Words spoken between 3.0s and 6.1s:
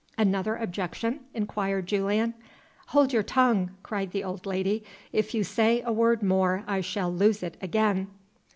your tongue!" cried the old lady. "If you say a